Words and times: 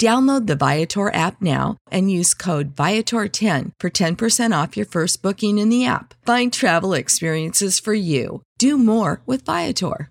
Download 0.00 0.46
the 0.46 0.56
Viator 0.56 1.12
app 1.14 1.40
now 1.40 1.76
and 1.90 2.10
use 2.10 2.34
code 2.34 2.74
Viator10 2.74 3.72
for 3.78 3.90
10% 3.90 4.62
off 4.62 4.76
your 4.76 4.86
first 4.86 5.22
booking 5.22 5.58
in 5.58 5.68
the 5.68 5.86
app. 5.86 6.14
Find 6.26 6.52
travel 6.52 6.94
experiences 6.94 7.78
for 7.78 7.94
you. 7.94 8.42
Do 8.58 8.78
more 8.78 9.22
with 9.26 9.44
Viator. 9.44 10.10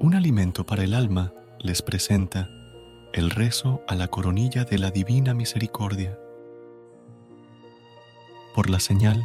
Un 0.00 0.14
alimento 0.14 0.66
para 0.66 0.82
el 0.84 0.92
alma 0.92 1.32
les 1.60 1.80
presenta 1.80 2.50
el 3.14 3.30
rezo 3.30 3.82
a 3.88 3.94
la 3.94 4.08
coronilla 4.08 4.64
de 4.64 4.76
la 4.76 4.90
Divina 4.90 5.32
Misericordia. 5.32 6.18
Por 8.54 8.68
la 8.68 8.80
señal 8.80 9.24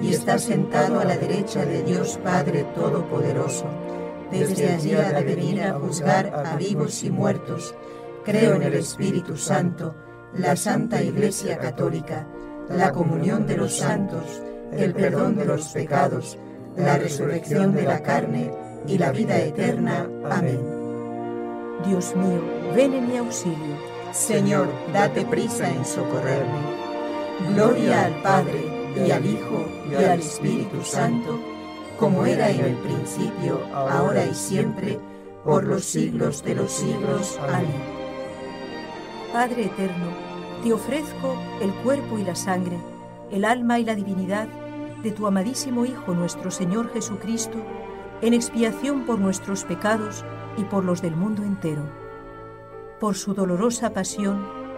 y 0.00 0.12
está 0.12 0.38
sentado 0.38 1.00
a 1.00 1.04
la 1.04 1.16
derecha 1.16 1.64
de 1.64 1.82
Dios 1.82 2.18
Padre 2.22 2.64
Todopoderoso. 2.74 3.66
Desde 4.30 4.70
allí 4.70 4.94
ha 4.94 5.12
de 5.12 5.22
venir 5.22 5.62
a 5.62 5.74
juzgar 5.74 6.32
a 6.34 6.56
vivos 6.56 7.04
y 7.04 7.10
muertos. 7.10 7.74
Creo 8.24 8.54
en 8.54 8.62
el 8.62 8.74
Espíritu 8.74 9.36
Santo, 9.36 9.94
la 10.34 10.56
Santa 10.56 11.02
Iglesia 11.02 11.58
Católica, 11.58 12.26
la 12.68 12.92
comunión 12.92 13.46
de 13.46 13.56
los 13.56 13.76
santos, 13.76 14.42
el 14.72 14.94
perdón 14.94 15.36
de 15.36 15.44
los 15.44 15.68
pecados, 15.68 16.38
la 16.76 16.98
resurrección 16.98 17.74
de 17.74 17.82
la 17.82 18.02
carne 18.02 18.50
y 18.86 18.98
la 18.98 19.12
vida 19.12 19.38
eterna. 19.38 20.08
Amén. 20.28 20.60
Dios 21.86 22.14
mío, 22.16 22.40
ven 22.74 22.94
en 22.94 23.08
mi 23.08 23.16
auxilio. 23.18 23.76
Señor, 24.12 24.68
date 24.92 25.24
prisa 25.24 25.68
en 25.68 25.84
socorrerme. 25.84 26.60
Gloria 27.52 28.06
al 28.06 28.22
Padre 28.22 28.73
y 28.96 29.10
al 29.10 29.26
Hijo, 29.26 29.66
y 29.90 29.94
al 29.94 30.20
Espíritu 30.20 30.82
Santo, 30.82 31.38
como 31.98 32.26
era 32.26 32.50
en 32.50 32.60
el 32.60 32.74
principio, 32.76 33.60
ahora 33.74 34.24
y 34.26 34.34
siempre, 34.34 34.98
por 35.44 35.64
los 35.64 35.84
siglos 35.84 36.42
de 36.42 36.54
los 36.54 36.70
siglos. 36.70 37.38
Amén. 37.42 37.66
Padre 39.32 39.64
eterno, 39.66 40.06
te 40.62 40.72
ofrezco 40.72 41.36
el 41.60 41.72
cuerpo 41.82 42.18
y 42.18 42.24
la 42.24 42.34
sangre, 42.34 42.78
el 43.30 43.44
alma 43.44 43.78
y 43.78 43.84
la 43.84 43.94
divinidad 43.94 44.48
de 45.02 45.10
tu 45.10 45.26
amadísimo 45.26 45.84
Hijo 45.84 46.14
nuestro 46.14 46.50
Señor 46.50 46.92
Jesucristo, 46.92 47.58
en 48.22 48.32
expiación 48.32 49.04
por 49.04 49.18
nuestros 49.18 49.64
pecados 49.64 50.24
y 50.56 50.64
por 50.64 50.84
los 50.84 51.02
del 51.02 51.14
mundo 51.14 51.42
entero. 51.42 51.82
Por 53.00 53.16
su 53.16 53.34
dolorosa 53.34 53.92
pasión, 53.92 54.63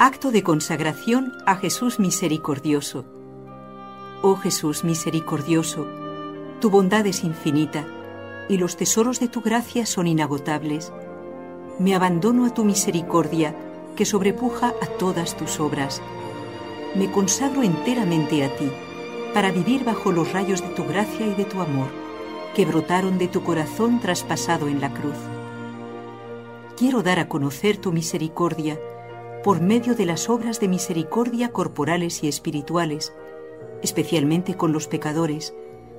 Acto 0.00 0.30
de 0.30 0.44
consagración 0.44 1.32
a 1.44 1.56
Jesús 1.56 1.98
misericordioso. 1.98 3.04
Oh 4.22 4.36
Jesús 4.36 4.84
misericordioso, 4.84 5.88
tu 6.60 6.70
bondad 6.70 7.04
es 7.08 7.24
infinita 7.24 7.84
y 8.48 8.58
los 8.58 8.76
tesoros 8.76 9.18
de 9.18 9.26
tu 9.26 9.40
gracia 9.40 9.86
son 9.86 10.06
inagotables. 10.06 10.92
Me 11.80 11.96
abandono 11.96 12.46
a 12.46 12.54
tu 12.54 12.64
misericordia, 12.64 13.56
que 13.96 14.04
sobrepuja 14.04 14.72
a 14.80 14.86
todas 14.86 15.36
tus 15.36 15.58
obras. 15.58 16.00
Me 16.94 17.10
consagro 17.10 17.64
enteramente 17.64 18.44
a 18.44 18.56
ti, 18.56 18.70
para 19.34 19.50
vivir 19.50 19.82
bajo 19.82 20.12
los 20.12 20.32
rayos 20.32 20.62
de 20.62 20.68
tu 20.68 20.84
gracia 20.84 21.26
y 21.26 21.34
de 21.34 21.44
tu 21.44 21.60
amor, 21.60 21.88
que 22.54 22.64
brotaron 22.66 23.18
de 23.18 23.26
tu 23.26 23.42
corazón 23.42 23.98
traspasado 23.98 24.68
en 24.68 24.80
la 24.80 24.94
cruz. 24.94 25.18
Quiero 26.76 27.02
dar 27.02 27.18
a 27.18 27.28
conocer 27.28 27.78
tu 27.78 27.90
misericordia 27.90 28.78
por 29.42 29.60
medio 29.60 29.94
de 29.94 30.06
las 30.06 30.28
obras 30.28 30.60
de 30.60 30.68
misericordia 30.68 31.50
corporales 31.52 32.22
y 32.22 32.28
espirituales, 32.28 33.12
especialmente 33.82 34.56
con 34.56 34.72
los 34.72 34.88
pecadores, 34.88 35.54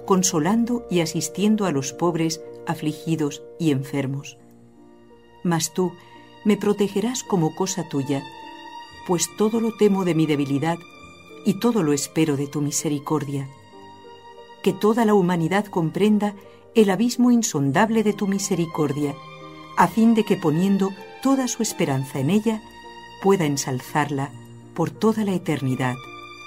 consolando 0.06 0.86
y 0.90 1.02
asistiendo 1.02 1.66
a 1.66 1.72
los 1.72 1.94
pobres, 1.94 2.42
afligidos 2.68 3.44
y 3.60 3.72
enfermos. 3.72 4.38
Mas 5.44 5.74
tú 5.74 5.94
me 6.44 6.58
protegerás 6.58 7.24
como 7.24 7.56
cosa 7.56 7.88
tuya, 7.88 8.24
pues 9.08 9.30
todo 9.38 9.60
lo 9.60 9.76
temo 9.78 10.06
de 10.06 10.16
mi 10.16 10.26
debilidad 10.26 10.78
y 11.46 11.60
todo 11.60 11.84
lo 11.84 11.94
espero 11.94 12.38
de 12.38 12.48
tu 12.48 12.62
misericordia. 12.62 13.48
Que 14.62 14.74
toda 14.74 15.06
la 15.06 15.14
humanidad 15.14 15.66
comprenda 15.66 16.36
el 16.76 16.90
abismo 16.90 17.32
insondable 17.32 18.04
de 18.04 18.14
tu 18.14 18.28
misericordia, 18.28 19.16
a 19.78 19.88
fin 19.88 20.14
de 20.14 20.26
que 20.26 20.36
poniendo 20.36 20.90
toda 21.24 21.48
su 21.48 21.64
esperanza 21.64 22.20
en 22.20 22.30
ella, 22.30 22.62
pueda 23.22 23.46
ensalzarla 23.46 24.30
por 24.74 24.92
toda 24.92 25.24
la 25.24 25.34
eternidad. 25.34 25.96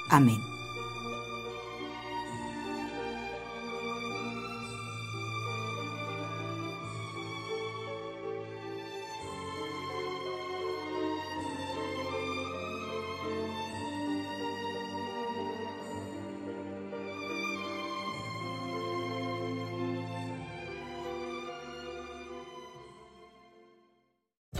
Amén. 0.09 0.51